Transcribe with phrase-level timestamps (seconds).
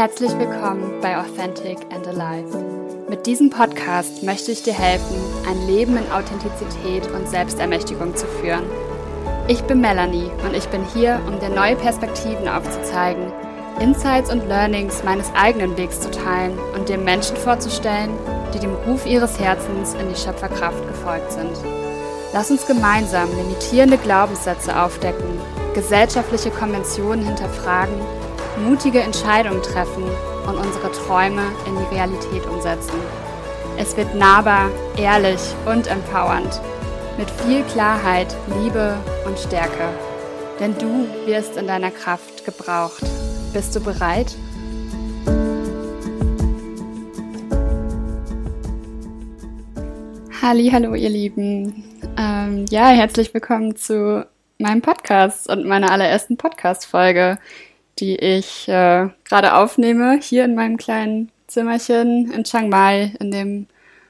[0.00, 2.56] Herzlich willkommen bei Authentic and Alive.
[3.10, 5.14] Mit diesem Podcast möchte ich dir helfen,
[5.46, 8.64] ein Leben in Authentizität und Selbstermächtigung zu führen.
[9.46, 13.30] Ich bin Melanie und ich bin hier, um dir neue Perspektiven aufzuzeigen,
[13.78, 18.12] Insights und Learnings meines eigenen Wegs zu teilen und dir Menschen vorzustellen,
[18.54, 21.52] die dem Ruf ihres Herzens in die Schöpferkraft gefolgt sind.
[22.32, 25.38] Lass uns gemeinsam limitierende Glaubenssätze aufdecken,
[25.74, 28.00] gesellschaftliche Konventionen hinterfragen,
[28.60, 30.04] mutige Entscheidungen treffen
[30.46, 32.98] und unsere Träume in die Realität umsetzen.
[33.76, 36.60] Es wird nahbar, ehrlich und empowernd,
[37.18, 38.96] mit viel Klarheit, Liebe
[39.26, 39.88] und Stärke.
[40.58, 43.02] Denn du wirst in deiner Kraft gebraucht.
[43.52, 44.36] Bist du bereit?
[50.42, 51.84] Hallo, ihr Lieben.
[52.18, 54.26] Ähm, ja, herzlich willkommen zu
[54.58, 57.38] meinem Podcast und meiner allerersten Podcast-Folge,
[58.00, 63.66] die ich äh, gerade aufnehme, hier in meinem kleinen Zimmerchen in Chiang Mai, in dem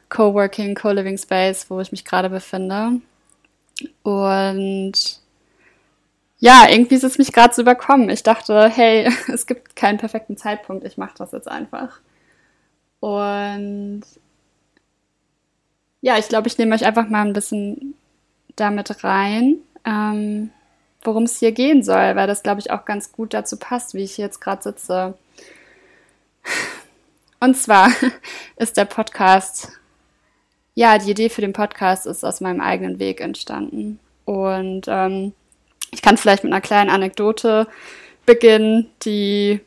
[0.09, 3.01] Coworking, Co-Living Space, wo ich mich gerade befinde.
[4.03, 5.21] Und
[6.39, 8.11] ja, irgendwie ist es mich gerade zu überkommen.
[8.11, 12.01] Ich dachte, hey, es gibt keinen perfekten Zeitpunkt, ich mache das jetzt einfach.
[13.01, 14.03] Und
[16.03, 17.95] ja, ich glaube, ich nehme euch einfach mal ein bisschen
[18.57, 20.51] damit rein, ähm,
[21.03, 24.05] worum es hier gehen soll, weil das, glaube ich, auch ganz gut dazu passt, wie
[24.05, 25.15] ich jetzt gerade sitze.
[27.41, 27.91] Und zwar
[28.57, 29.73] ist der Podcast,
[30.75, 33.99] ja, die Idee für den Podcast ist aus meinem eigenen Weg entstanden.
[34.25, 35.33] Und ähm,
[35.91, 37.67] ich kann vielleicht mit einer kleinen Anekdote
[38.27, 39.61] beginnen, die,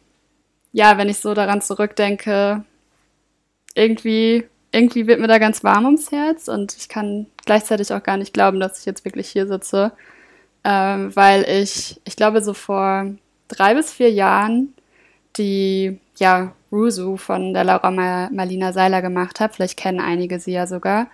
[0.72, 2.64] ja, wenn ich so daran zurückdenke,
[3.76, 8.18] irgendwie, irgendwie wird mir da ganz warm ums Herz und ich kann gleichzeitig auch gar
[8.18, 9.92] nicht glauben, dass ich jetzt wirklich hier sitze,
[10.64, 13.08] ähm, weil ich, ich glaube, so vor
[13.48, 14.74] drei bis vier Jahren
[15.38, 19.54] die, ja, Rusu von der Laura Marlina Seiler gemacht habe.
[19.54, 21.08] Vielleicht kennen einige sie ja sogar.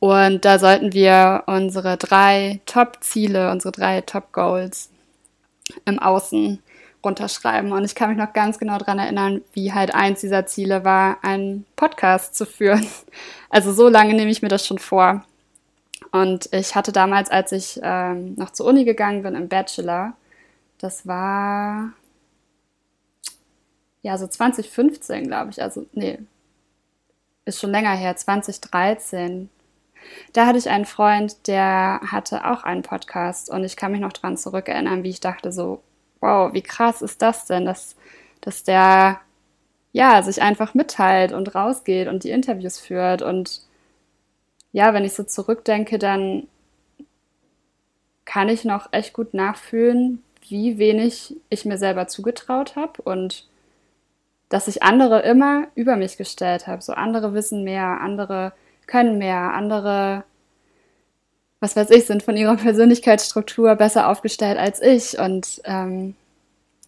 [0.00, 4.90] Und da sollten wir unsere drei Top-Ziele, unsere drei Top-Goals
[5.84, 6.60] im Außen
[7.04, 7.72] runterschreiben.
[7.72, 11.18] Und ich kann mich noch ganz genau daran erinnern, wie halt eins dieser Ziele war,
[11.22, 12.86] einen Podcast zu führen.
[13.48, 15.24] Also so lange nehme ich mir das schon vor.
[16.12, 20.14] Und ich hatte damals, als ich ähm, noch zur Uni gegangen bin, im Bachelor,
[20.78, 21.92] das war
[24.02, 25.62] ja so 2015, glaube ich.
[25.62, 26.18] Also, nee,
[27.44, 29.48] ist schon länger her, 2013
[30.32, 33.50] da hatte ich einen Freund, der hatte auch einen Podcast.
[33.50, 35.82] Und ich kann mich noch dran zurückerinnern, wie ich dachte so,
[36.20, 37.96] wow, wie krass ist das denn, dass,
[38.40, 39.20] dass der
[39.92, 43.22] ja sich einfach mitteilt und rausgeht und die Interviews führt.
[43.22, 43.62] Und
[44.76, 46.48] ja, wenn ich so zurückdenke, dann
[48.26, 53.48] kann ich noch echt gut nachfühlen, wie wenig ich mir selber zugetraut habe und
[54.50, 56.82] dass ich andere immer über mich gestellt habe.
[56.82, 58.52] So andere wissen mehr, andere
[58.86, 60.24] können mehr, andere,
[61.60, 65.18] was weiß ich, sind von ihrer Persönlichkeitsstruktur besser aufgestellt als ich.
[65.18, 66.14] Und ähm,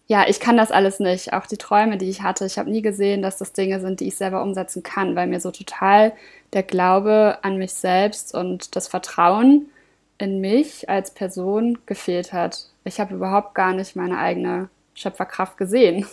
[0.09, 1.33] ja, ich kann das alles nicht.
[1.33, 4.07] Auch die Träume, die ich hatte, ich habe nie gesehen, dass das Dinge sind, die
[4.07, 6.13] ich selber umsetzen kann, weil mir so total
[6.51, 9.69] der Glaube an mich selbst und das Vertrauen
[10.17, 12.65] in mich als Person gefehlt hat.
[12.85, 16.07] Ich habe überhaupt gar nicht meine eigene Schöpferkraft gesehen.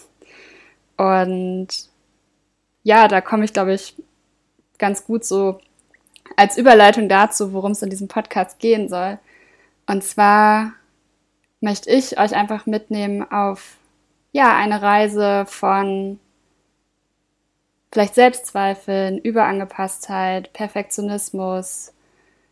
[0.99, 1.69] Und
[2.83, 3.95] ja, da komme ich, glaube ich,
[4.79, 5.59] ganz gut so
[6.37, 9.19] als Überleitung dazu, worum es in diesem Podcast gehen soll.
[9.87, 10.75] Und zwar
[11.61, 13.79] möchte ich euch einfach mitnehmen auf
[14.37, 16.21] ja, eine Reise von
[17.91, 21.95] vielleicht Selbstzweifeln, Überangepasstheit, Perfektionismus,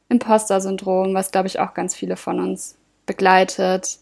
[0.09, 3.99] Imposter-Syndrom, was glaube ich auch ganz viele von uns begleitet.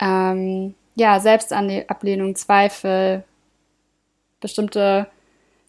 [0.00, 3.22] Ähm, ja, Selbstablehnung, Zweifel,
[4.40, 5.06] bestimmte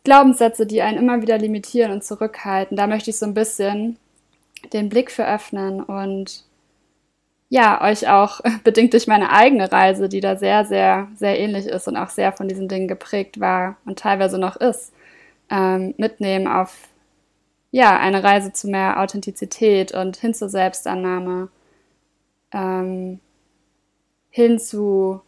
[0.06, 2.78] Glaubenssätze, die einen immer wieder limitieren und zurückhalten.
[2.78, 3.98] Da möchte ich so ein bisschen
[4.72, 6.46] den Blick für öffnen und
[7.50, 11.88] ja, euch auch bedingt durch meine eigene Reise, die da sehr, sehr, sehr ähnlich ist
[11.88, 14.94] und auch sehr von diesen Dingen geprägt war und teilweise noch ist,
[15.50, 16.76] ähm, mitnehmen auf
[17.72, 21.50] ja, eine Reise zu mehr Authentizität und hin zur Selbstannahme,
[22.54, 23.20] ähm,
[24.30, 25.22] hin zu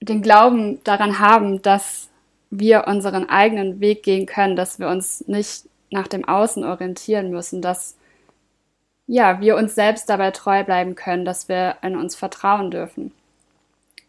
[0.00, 2.10] den Glauben daran haben, dass
[2.50, 7.62] wir unseren eigenen Weg gehen können, dass wir uns nicht nach dem Außen orientieren müssen,
[7.62, 7.96] dass
[9.06, 13.12] ja, wir uns selbst dabei treu bleiben können, dass wir in uns vertrauen dürfen.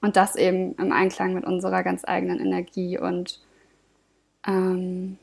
[0.01, 2.97] Und das eben im Einklang mit unserer ganz eigenen Energie.
[2.99, 3.39] Und
[4.45, 5.17] ähm,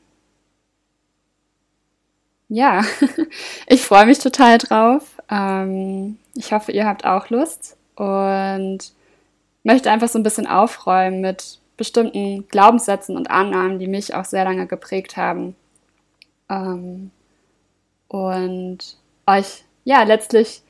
[2.48, 2.82] ja,
[3.66, 5.20] ich freue mich total drauf.
[5.30, 8.92] Ähm, ich hoffe, ihr habt auch Lust und
[9.62, 14.44] möchte einfach so ein bisschen aufräumen mit bestimmten Glaubenssätzen und Annahmen, die mich auch sehr
[14.44, 15.54] lange geprägt haben.
[16.48, 17.10] Ähm,
[18.08, 18.96] und
[19.26, 20.62] euch ja letztlich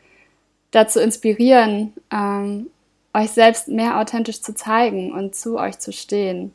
[0.70, 2.70] dazu inspirieren, ähm,
[3.12, 6.54] euch selbst mehr authentisch zu zeigen und zu euch zu stehen,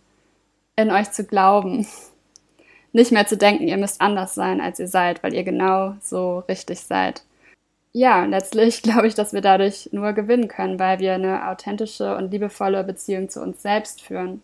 [0.75, 1.86] in euch zu glauben.
[2.94, 6.39] Nicht mehr zu denken, ihr müsst anders sein, als ihr seid, weil ihr genau so
[6.47, 7.24] richtig seid.
[7.92, 12.31] Ja, letztlich glaube ich, dass wir dadurch nur gewinnen können, weil wir eine authentische und
[12.31, 14.41] liebevolle Beziehung zu uns selbst führen.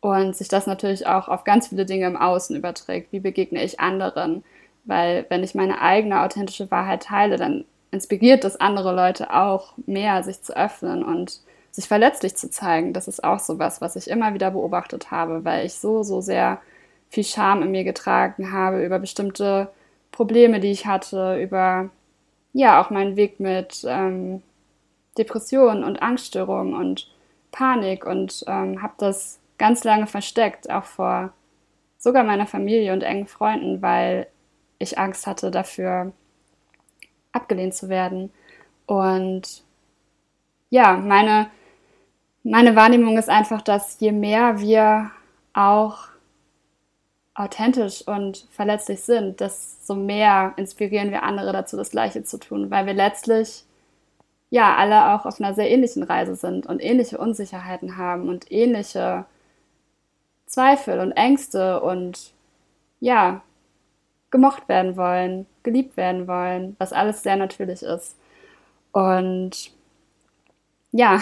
[0.00, 3.12] Und sich das natürlich auch auf ganz viele Dinge im Außen überträgt.
[3.12, 4.44] Wie begegne ich anderen?
[4.84, 10.22] Weil wenn ich meine eigene authentische Wahrheit teile, dann inspiriert das andere Leute auch mehr,
[10.22, 11.40] sich zu öffnen und
[11.70, 12.92] sich verletzlich zu zeigen.
[12.92, 16.20] Das ist auch so was, was ich immer wieder beobachtet habe, weil ich so, so
[16.20, 16.60] sehr
[17.08, 19.68] viel Scham in mir getragen habe über bestimmte
[20.12, 21.90] Probleme, die ich hatte, über
[22.52, 24.42] ja auch meinen Weg mit ähm,
[25.18, 27.08] Depressionen und Angststörungen und
[27.52, 31.32] Panik und ähm, habe das ganz lange versteckt, auch vor
[31.98, 34.26] sogar meiner Familie und engen Freunden, weil
[34.80, 36.12] ich Angst hatte dafür,
[37.30, 38.32] abgelehnt zu werden.
[38.86, 39.62] Und
[40.70, 41.48] ja, meine,
[42.42, 45.12] meine Wahrnehmung ist einfach, dass je mehr wir
[45.52, 46.08] auch
[47.34, 52.86] authentisch und verletzlich sind, desto mehr inspirieren wir andere dazu, das Gleiche zu tun, weil
[52.86, 53.64] wir letztlich
[54.50, 59.26] ja alle auch auf einer sehr ähnlichen Reise sind und ähnliche Unsicherheiten haben und ähnliche
[60.46, 62.32] Zweifel und Ängste und
[62.98, 63.42] ja,
[64.30, 68.16] gemocht werden wollen, geliebt werden wollen, was alles sehr natürlich ist.
[68.92, 69.70] Und
[70.92, 71.20] ja,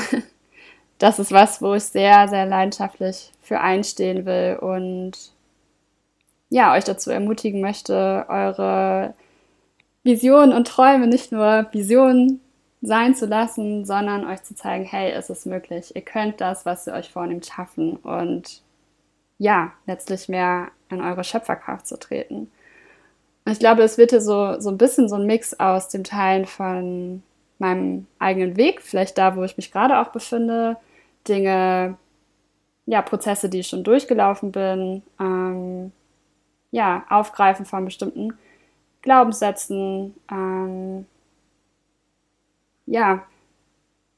[0.99, 5.33] das ist was, wo ich sehr, sehr leidenschaftlich für einstehen will und
[6.51, 9.15] ja, euch dazu ermutigen möchte, eure
[10.03, 12.41] Visionen und Träume nicht nur Visionen
[12.81, 15.95] sein zu lassen, sondern euch zu zeigen, hey, es ist möglich.
[15.95, 18.63] Ihr könnt das, was ihr euch vornehmt, schaffen und
[19.39, 22.51] ja, letztlich mehr in eure Schöpferkraft zu treten.
[23.49, 26.05] Und ich glaube, es wird hier so, so ein bisschen so ein Mix aus dem
[26.05, 27.23] Teilen von
[27.59, 30.77] meinem eigenen Weg, vielleicht da, wo ich mich gerade auch befinde,
[31.27, 31.97] Dinge,
[32.85, 35.93] ja, Prozesse, die ich schon durchgelaufen bin, ähm,
[36.73, 38.35] ja, Aufgreifen von bestimmten
[39.01, 41.07] Glaubenssätzen, ähm,
[42.85, 43.23] ja,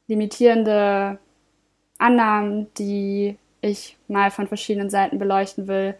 [0.09, 1.21] limitierende
[1.99, 5.95] Annahmen, die ich mal von verschiedenen Seiten beleuchten will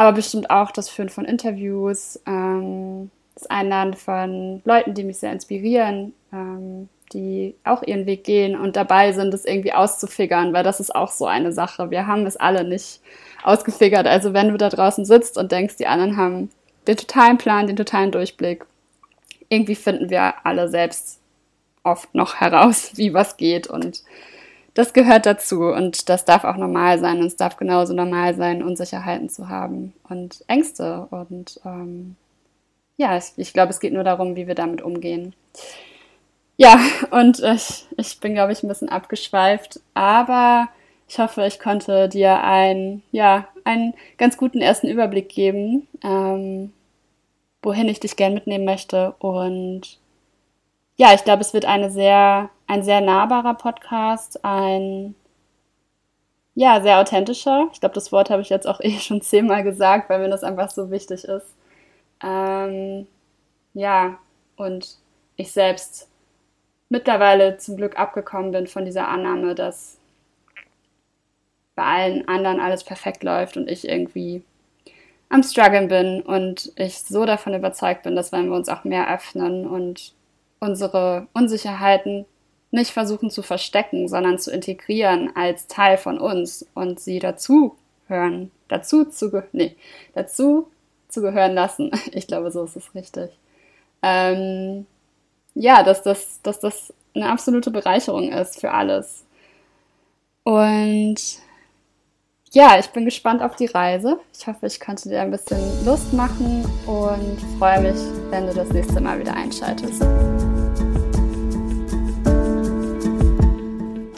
[0.00, 5.30] aber bestimmt auch das Führen von Interviews, ähm, das Einladen von Leuten, die mich sehr
[5.30, 10.80] inspirieren, ähm, die auch ihren Weg gehen und dabei sind, es irgendwie auszufigern, weil das
[10.80, 11.90] ist auch so eine Sache.
[11.90, 13.02] Wir haben es alle nicht
[13.42, 14.06] ausgefigert.
[14.06, 16.48] Also wenn du da draußen sitzt und denkst, die anderen haben
[16.86, 18.64] den totalen Plan, den totalen Durchblick,
[19.50, 21.20] irgendwie finden wir alle selbst
[21.82, 24.02] oft noch heraus, wie was geht und
[24.74, 28.62] das gehört dazu und das darf auch normal sein und es darf genauso normal sein,
[28.62, 31.08] Unsicherheiten zu haben und Ängste.
[31.10, 32.16] Und ähm,
[32.96, 35.34] ja, ich, ich glaube, es geht nur darum, wie wir damit umgehen.
[36.56, 36.78] Ja,
[37.10, 40.68] und ich, ich bin, glaube ich, ein bisschen abgeschweift, aber
[41.08, 46.72] ich hoffe, ich konnte dir ein, ja, einen ganz guten ersten Überblick geben, ähm,
[47.62, 49.14] wohin ich dich gern mitnehmen möchte.
[49.18, 49.99] Und
[51.00, 55.14] ja, ich glaube, es wird eine sehr ein sehr nahbarer Podcast, ein
[56.54, 57.68] ja, sehr authentischer.
[57.72, 60.44] Ich glaube, das Wort habe ich jetzt auch eh schon zehnmal gesagt, weil mir das
[60.44, 61.46] einfach so wichtig ist.
[62.22, 63.06] Ähm,
[63.72, 64.18] ja,
[64.56, 64.98] und
[65.36, 66.08] ich selbst
[66.90, 69.96] mittlerweile zum Glück abgekommen bin von dieser Annahme, dass
[71.76, 74.42] bei allen anderen alles perfekt läuft und ich irgendwie
[75.30, 79.10] am Struggeln bin und ich so davon überzeugt bin, dass wenn wir uns auch mehr
[79.14, 80.12] öffnen und
[80.60, 82.26] unsere Unsicherheiten
[82.70, 87.76] nicht versuchen zu verstecken, sondern zu integrieren als Teil von uns und sie dazu
[88.06, 89.76] hören, dazu zu, nee,
[90.14, 90.68] dazu
[91.08, 91.90] zu gehören lassen.
[92.12, 93.30] Ich glaube, so ist es richtig.
[94.02, 94.86] Ähm,
[95.54, 99.24] ja, dass das, dass das eine absolute Bereicherung ist für alles.
[100.44, 101.16] Und
[102.52, 104.18] ja, ich bin gespannt auf die Reise.
[104.36, 108.00] Ich hoffe, ich konnte dir ein bisschen Lust machen und freue mich,
[108.30, 110.02] wenn du das nächste Mal wieder einschaltest.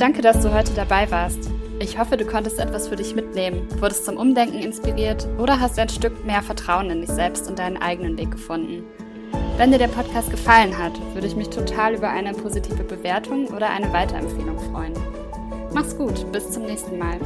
[0.02, 1.48] Danke, dass du heute dabei warst.
[1.78, 5.88] Ich hoffe, du konntest etwas für dich mitnehmen, wurdest zum Umdenken inspiriert oder hast ein
[5.88, 8.82] Stück mehr Vertrauen in dich selbst und deinen eigenen Weg gefunden.
[9.58, 13.70] Wenn dir der Podcast gefallen hat, würde ich mich total über eine positive Bewertung oder
[13.70, 14.94] eine Weiterempfehlung freuen.
[15.72, 17.20] Mach's gut, bis zum nächsten Mal.